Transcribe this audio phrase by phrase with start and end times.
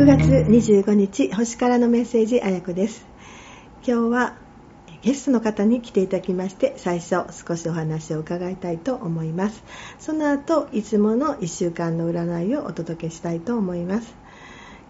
[0.00, 3.04] 9月25日星からのメッセージあやこです。
[3.86, 4.38] 今日は
[5.02, 9.62] ゲストの方に来ていただきまして最初少しお話を伺いたいと思います。
[9.98, 14.14] その後いつもの1週間の占いをお届けしたいと思います。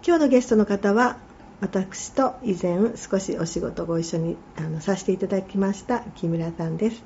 [0.07, 1.17] 今日のゲストの方は
[1.59, 7.03] 私と以前少しお仕事ご一緒にあのさせていただきました木村さんです。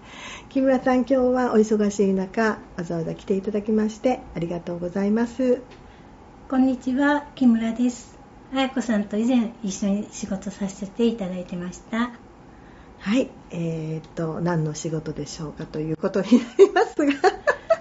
[0.49, 5.63] 木村さん今日はお忙しい中わざわざ来ていただきましてありがとうございます。
[6.47, 8.19] こんにちは木村です。
[8.53, 12.11] 彩子さんと以前一緒に仕事させていただいてました。
[12.99, 17.13] はいえー、っと何の仕事でしょうかということになりますが。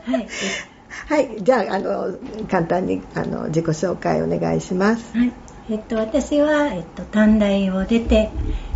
[0.05, 0.29] はい。
[1.09, 2.17] はい、じゃああの
[2.51, 5.15] 簡単にあの自己紹介お願いします。
[5.15, 5.33] はい、
[5.69, 8.31] えっと私はえっと短大を出て、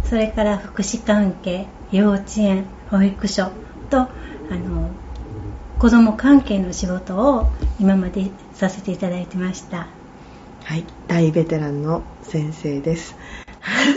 [0.05, 3.51] それから福祉関係、幼稚園、保育所
[3.89, 4.09] とあ
[4.51, 4.91] の
[5.79, 7.47] 子ども関係の仕事を
[7.79, 9.87] 今までさせていただいてました。
[10.65, 13.17] はい大ベテランの先生です。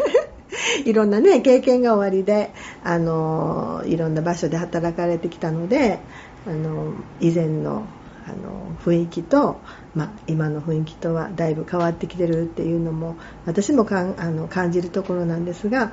[0.86, 6.00] いろんなね経験が終わりであのいろんな場所で働かれてきたので
[6.48, 7.86] あの以前の
[8.28, 9.60] あの雰囲気と、
[9.96, 13.16] ま、今の雰囲気とはだいぶ変わってきてるっていうのも
[13.48, 15.92] 私もかんあの感じるところなんですが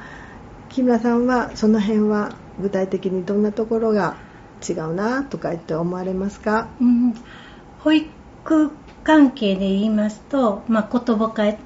[0.69, 4.28] 木村さんはその辺は具体的にどんなところが
[4.67, 7.15] 違うなとかって思われますか、うん、
[7.81, 8.73] 保育
[9.05, 11.59] 関係で言いますと、まあ、言葉か言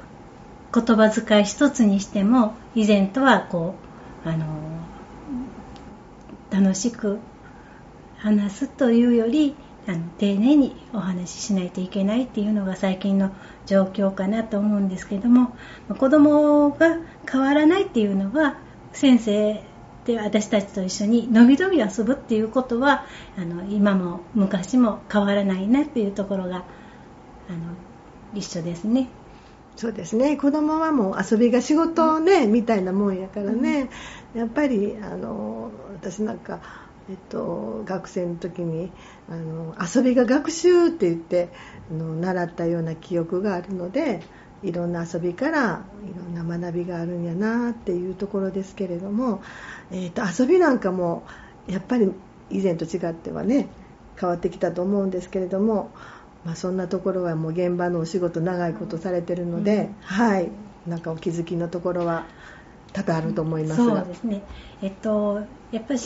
[0.73, 3.75] 葉遣い一つにしても以前とはこ
[4.25, 4.47] うあの
[6.51, 7.19] 楽しく
[8.17, 9.55] 話すというより
[9.87, 13.33] あの丁寧にお話ししないといけないっていうのが最近の
[13.67, 15.57] 状況かなと思うんですけども
[15.99, 16.99] 子供が
[17.31, 18.57] 変わらないっていうのは
[18.93, 19.63] 先生
[20.05, 26.57] で私たちと一緒にのびのび遊ぶっていうことはあの今も昔も変わらないなっていうところが
[27.49, 27.77] あの
[28.35, 29.09] 一緒ですね。
[29.77, 30.37] そうですね。
[30.37, 33.89] 子供はもう遊びが仕事ね、うん、みたいなもんやからね、
[34.35, 36.61] うん、やっぱりあの私なんか、
[37.09, 38.91] えっと、学生の時に
[39.31, 41.49] あの遊びが学習って言って
[41.91, 44.21] あの習ったような記憶があるので
[44.63, 49.43] いろんな遊びからいろんな学びがあるんやなっていうところですけれども、
[49.91, 51.25] えーと、遊びなんかも
[51.67, 52.13] やっぱり
[52.51, 53.69] 以前と違ってはね
[54.21, 55.91] 変わってきたと思うんですけれども、
[56.45, 60.51] まあ、そんなところはもう現場のお仕事長いことされてるので、うん、はい。
[60.87, 62.27] なんかお気づきのところは
[62.93, 63.97] 多々あると思いますが。
[63.99, 64.43] そうですね。
[64.83, 66.01] えっとやっぱり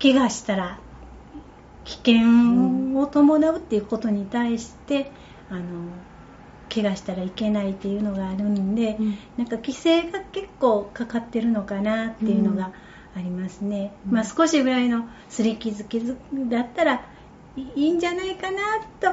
[0.00, 0.80] 怪我したら
[1.84, 5.12] 危険を伴うっていうことに対して、
[5.50, 5.64] うん、あの
[6.72, 12.72] 怪我したらいけないっていうのがあるんで、うん、なんか規制が結構かかってるのかなっていうのが
[13.14, 16.16] ありますね、うん、まあ、少しぐらいの擦り傷傷
[16.48, 17.04] だったら
[17.56, 18.58] いいんじゃないかな
[19.00, 19.08] と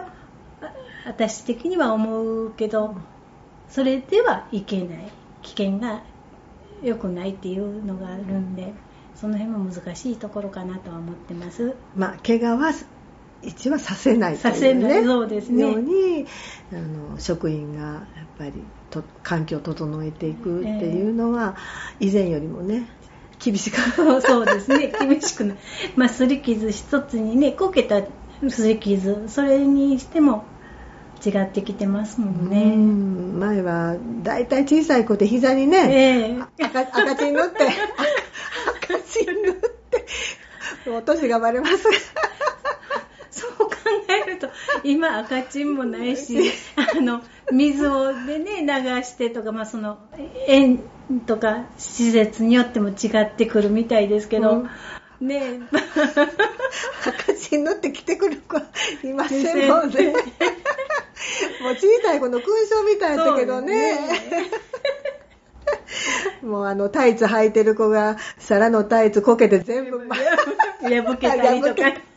[1.05, 2.95] 私的には思うけど
[3.67, 5.11] それではいけない。
[5.41, 6.01] 危険が
[6.83, 8.73] 良くないっていうのがあるんで
[9.15, 11.75] その辺も難しいところかなとは思ってます。
[11.95, 12.71] まあ、怪我は
[13.41, 15.03] 一はさせないという、ね、させない。
[15.03, 15.61] そうですね。
[15.61, 16.25] ように
[16.71, 18.03] あの職員がやっ
[18.37, 18.53] ぱり
[18.89, 21.55] と環境を整えていくっていうのは、
[21.99, 22.87] えー、以前よりもね
[23.39, 23.79] 厳しく。
[24.21, 24.91] そうですね。
[24.99, 25.57] 厳しくない
[25.95, 28.03] まあすり傷一つにねこけた
[28.49, 30.43] すり傷それにしても
[31.25, 32.75] 違ってきてますもんね。
[33.39, 37.67] 前はだいたい小さい子で膝にね、えー、赤赤チン塗って
[38.83, 40.05] 赤チン塗って
[40.89, 41.87] もう年がバレます
[44.07, 44.47] えると
[44.83, 48.67] 今赤チンもないしあの水をでね流
[49.03, 49.99] してとか、まあ、その
[50.47, 50.79] 園
[51.25, 54.63] とか施設によっても違ってくるみたいですけど、
[55.19, 55.61] うん、ね
[57.05, 58.57] 赤チン塗って来てくる子
[59.07, 60.13] いませんもんね。
[61.61, 63.99] もう小さい子の勲章みたいだけどね。
[66.41, 71.93] もうあのタイツ履いてる子が皿のタイツこけて全部破けたりとか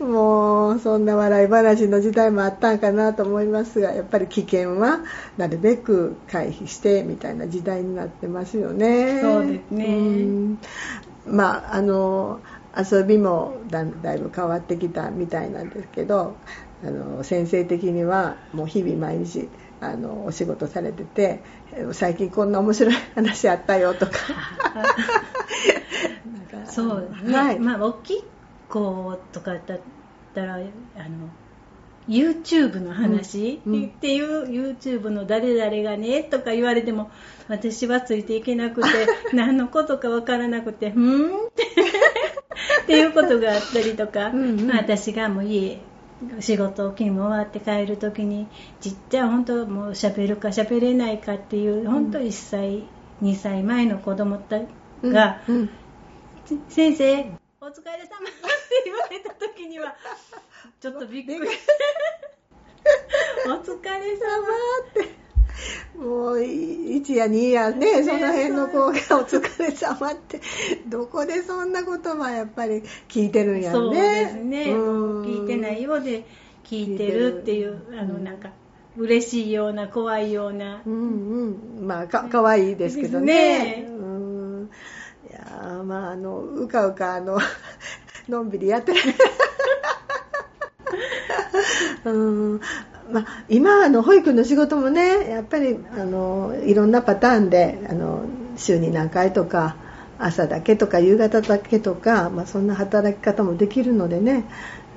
[0.00, 5.00] もうそんな笑い話の時代もあったんかなと思いますがやっぱり危険は
[5.36, 9.20] なるべく回避してみたいな時代になってますよね。
[9.22, 10.58] そうですね。
[11.26, 12.40] まああの
[12.76, 16.36] 遊びもだだいぶ変わってきたみたいなんですけど
[16.84, 19.48] あの先生的にはもう日々毎日
[19.80, 21.42] あのお仕事されてて
[21.92, 24.12] 最近こんな面白い話あったよとか
[26.68, 28.24] そうね、はい、まあ大きい
[28.68, 29.80] 子とかだっ
[30.34, 30.64] たらあの
[32.08, 37.10] YouTube の話、うん、っていう YouTube の誰々がねとか言われても
[37.48, 38.88] 私はついていけなくて
[39.34, 41.64] 何のことか分からなくてうんって
[42.82, 45.80] っていうことがあったりとか、うんうん、まあ、私がもう家
[46.40, 48.46] 仕事勤務終わって帰る時に
[48.80, 52.84] ちっちゃい本当もう喋るか喋れないかっていう本当1歳、
[53.22, 54.60] 2歳前の子供た
[55.02, 55.70] が、うんうん。
[56.68, 57.26] 先生
[57.66, 58.08] お疲れ様って
[58.84, 59.96] 言われた時には
[60.80, 61.40] ちょっとびっくり。
[63.44, 64.44] お疲れ様
[64.84, 65.26] って。
[65.98, 70.40] もう1や2やねその辺の子が「お疲れ様って。
[70.86, 73.76] どこでそんな言葉やっぱり聞いてるんやね。
[73.76, 75.22] そうですね、うん。
[75.24, 76.24] 聞いてないようで
[76.62, 78.52] 聞いてるっていうあのなんか
[78.96, 80.82] 嬉しいような怖いような。
[80.86, 80.92] うん
[81.80, 81.86] うん。
[81.88, 83.34] まあかかわいいですけどね。
[83.34, 83.95] ね
[85.86, 87.38] まああのうかうかあの
[88.28, 89.00] のんびりやってる。
[92.04, 92.60] うん。
[93.12, 98.24] ま、今あの保育の仕事もねやっぱりあのいろんなパターンであの
[98.56, 99.76] 週に何回とか
[100.18, 104.44] 朝だけとか夕方だけとか、まあ、そんな働き方もできるのでね、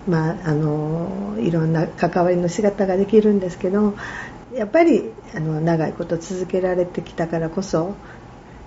[0.07, 3.95] まあ、あのいろんな関わりの仕方ができるんですけど
[4.53, 7.95] やっぱりあの長いこと続けられてきたからこそ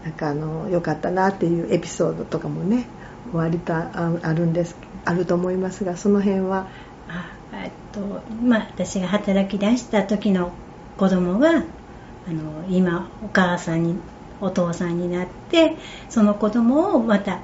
[0.04, 2.86] なんかあの良かったなっていうエピソードとかもね
[3.32, 6.68] 割とああるんですあると思いますがその辺は。
[7.08, 8.00] あえっと
[8.42, 10.52] まあ私が働き出した時の
[10.96, 13.96] 子供があの今お母さんに
[14.40, 15.76] お父さんになって
[16.08, 17.40] その子供をまた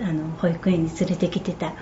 [0.00, 1.74] あの保育園に連れてきてた、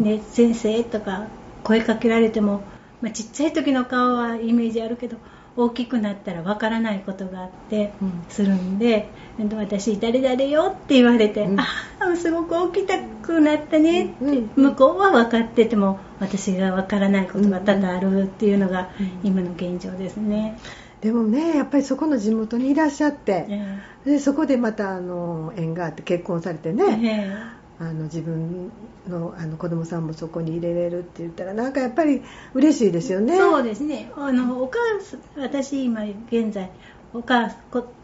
[0.00, 1.28] で先生とか
[1.62, 2.62] 声かけられても、
[3.00, 5.16] まあ、ちっちゃい時の顔はイメージあるけど
[5.56, 8.24] 大きくなったらわからないことがあってうん。
[8.28, 9.08] するんで、
[9.38, 11.66] で私誰々よって言われて、うんあ
[12.00, 14.50] あすごく大きくなったねって、うん。
[14.56, 19.20] 向こうは分かってても私がわからないことが多々あるっていうのがうん。
[19.24, 20.58] 今の現状ですね。
[21.02, 28.70] でもねやっぱりそこの地元にいらっしゃって、えでそこでまたあの縁があって結婚されてえね、えあの自分
[29.08, 32.22] のあの子供さんもそこに入れれるって言ったらなんかやっぱり
[32.54, 33.36] 嬉しいですよね。
[33.38, 34.10] そうですね。
[34.16, 36.70] あのお母さん私今現在
[37.12, 37.50] お母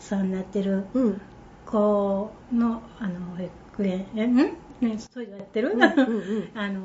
[0.00, 1.20] さんになってるうん。
[1.66, 4.34] 子のあの保育園えん？
[4.34, 4.54] ね
[4.98, 6.48] そうやってる、うんうんうん。
[6.58, 6.80] あの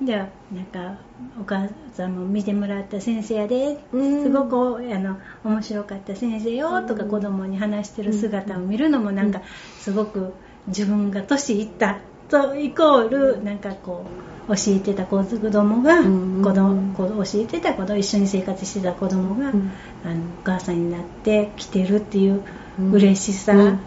[0.00, 0.98] ではなんか
[1.40, 4.22] お母さんも見てもらった先生やで、うん。
[4.22, 9.42] すごくあの面白かった先生よとか子供に話してる姿を見るのもなんか
[9.80, 10.32] すごく
[10.68, 11.98] 自分が年いった
[12.28, 14.04] とイコールなんかこ
[14.48, 19.70] う教えてた子供がうん子供教えてた子供一緒に生活してた子供が、うん。
[20.04, 22.42] あのお母さんになってきてるっていう
[22.78, 23.74] うん嬉しさうん。
[23.74, 23.78] っ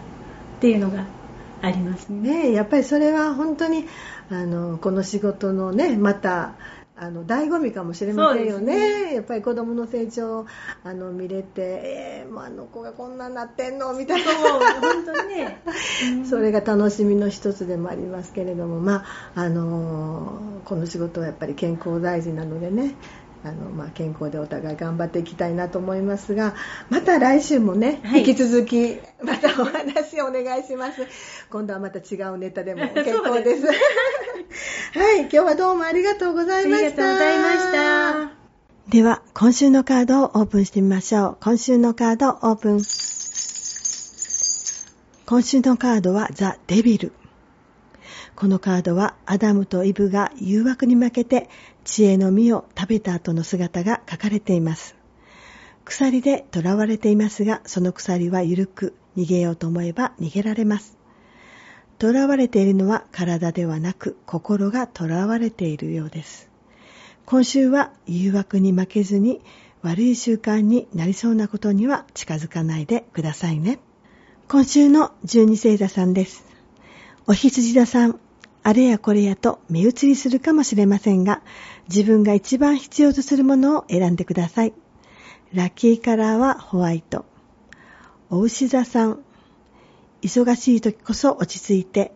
[0.60, 1.04] ていうのが
[1.62, 2.44] ありますね。
[2.44, 3.86] ねやっぱりそれは本当に
[4.30, 6.52] あのこの仕事のねまた
[7.02, 8.78] あの醍醐味かもしれませんよね。
[8.78, 10.46] ですやっぱり子供の成長を
[10.84, 14.32] あの見れて、えーもうあの子がこんなになってんのみたいな。
[14.80, 15.60] 本当にね、
[16.18, 16.24] うん。
[16.24, 19.04] それが楽しみの一つでもありますけれども、ま
[19.34, 22.94] ああのこの仕事はやっぱり健康大事なのでね
[23.44, 26.54] あの、まあ、健康でお互い頑張っていきたいなと思いますが
[26.88, 28.20] また来週もね、はい。
[28.20, 31.02] 引き続きまたお話お願いします。
[31.50, 33.66] 今度はまた違うネタでも 結構です
[34.94, 36.86] はい今日はどうもありがとうございました。
[36.86, 38.90] ありがとうございました。
[38.90, 41.36] では今週のカードをオープンしてみましょう。
[41.40, 42.82] 今週のカードオープン。
[45.24, 47.12] 今週のカードはザ・デビル。
[48.36, 51.48] このカードはアダムとイブが誘惑に負けて
[51.84, 54.94] 知恵の実を食べた後の姿が書かれています。
[55.86, 60.98] 鎖で囚われていますがその鎖は緩く逃げようと思えば逃げられます
[62.02, 66.50] 囚われているのは体ではなく心が囚われているようです
[67.24, 69.40] 今週は誘惑に負けずに
[69.82, 73.80] 悪い習慣になりそうなことには近づかないでくださいね。
[74.48, 76.44] 今週の十二星座さんです。
[77.26, 78.20] お羊座さん、
[78.62, 81.42] あれやこれやと目移りするかもしれませんが、
[81.88, 84.72] 自分が一番必要とするものを選んでください。
[85.52, 87.24] ラッキーカラーはホワイト。
[88.30, 89.24] お牛座さん、
[90.22, 92.12] 忙しい時こそ落ち着いて、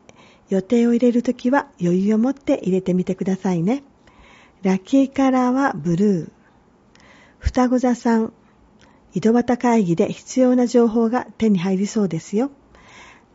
[0.49, 3.83] 予定を入れる時は余裕を持って入れてみてくださいね。
[4.63, 6.31] ラッキーカラーはブルー。
[7.39, 8.33] 双子座さん、
[9.13, 12.51] 井戸端会議で必要な情報が手に入りそうですよ。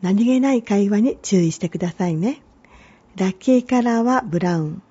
[0.01, 2.41] 何気ない会話に注意してくださいね。
[3.17, 4.81] ラッキーカラーはブラウン。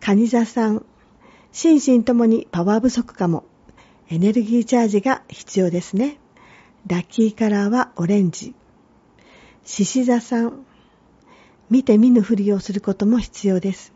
[0.00, 0.84] 蟹座さん、
[1.52, 3.44] 心身ともにパワー不足かも。
[4.08, 6.18] エネルギーチャージが必要ですね。
[6.86, 8.54] ラッキーカラーはオレンジ。
[9.64, 10.64] 獅子座さん、
[11.68, 13.92] 見て見ぬふりをすることも必要です。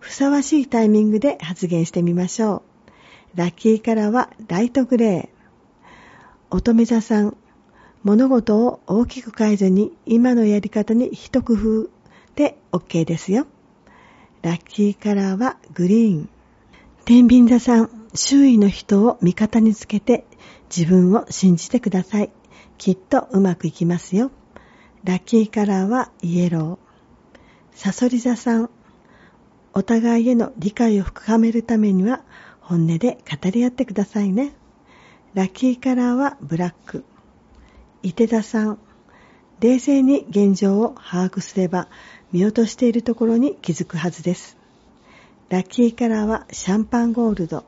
[0.00, 2.62] ふさわしいタイミングで発言してみましょ
[3.36, 3.38] う。
[3.38, 5.42] ラッキーカラーはライトグレー。
[6.50, 7.36] 乙女座さん、
[8.02, 11.88] 物事を大きく変えずに今のやり方に一工夫
[12.34, 13.46] で OK ですよ。
[14.42, 16.28] ラッキーカラーはグリーン。
[17.04, 20.24] 天秤座さん、周囲の人を味方につけて
[20.74, 22.30] 自分を信じてください。
[22.76, 24.32] きっとうまくいきますよ。
[25.04, 27.38] ラッキーカラーはイエロー。
[27.76, 28.70] サソリ座さん、
[29.74, 32.22] お互いへの理解を深めるためには
[32.60, 34.52] 本音で語り合ってくださいね。
[35.34, 37.04] ラッキーカラーはブラック。
[38.04, 38.78] 伊手座さん、
[39.58, 41.88] 冷静に現状を把握すれば
[42.30, 44.56] 見落としているところに気づくはずです。
[45.48, 47.64] ラッキーカラーはシャンパンゴールド。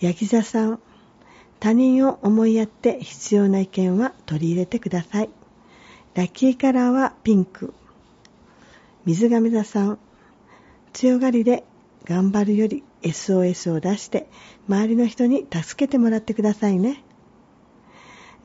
[0.00, 0.80] ヤギ座さん、
[1.60, 5.30] 他人を思いやって必要な意見は取り入れてください。
[6.16, 7.74] ラッキーカラーはピンク。
[9.04, 9.98] 水亀座さん、
[10.94, 11.62] 強がりで
[12.04, 14.26] 頑張るより SOS を出して
[14.66, 17.04] 周りの人に助けてもらってくださいね。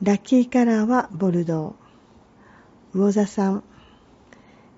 [0.02, 2.98] ラッキーカラーはボルドー。
[2.98, 3.64] 魚座さん、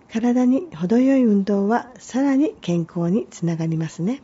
[0.09, 4.23] 体に程よい運動はさらに健康につながりますね。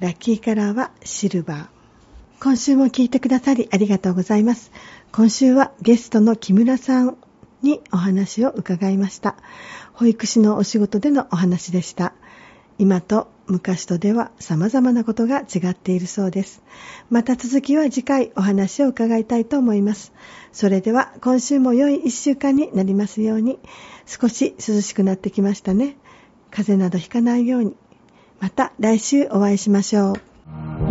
[0.00, 1.71] ラッキーカラーはシルバー。
[2.42, 4.72] 今週も聞いてくださりありがとうございます。
[5.12, 7.16] 今週はゲストの木村さん
[7.62, 9.36] にお話を伺いました。
[9.92, 12.14] 保育士のお仕事でのお話でした。
[12.80, 16.64] 今と昔とでは様々なことが違っているそうです。
[17.10, 20.12] また続きは次回お話を伺いたいと思います。
[20.50, 23.60] それでは今週も良い一週間になりますように、
[24.04, 25.96] 少し涼しくなってきましたね。
[26.50, 27.76] 風邪などひかないように。
[28.40, 30.81] また来週お会いしましょう。